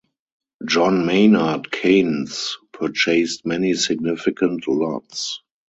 John 0.67 1.05
Maynard 1.05 1.69
Keynes 1.69 2.57
purchased 2.73 3.45
many 3.45 3.75
significant 3.75 4.67
lots. 4.67 5.43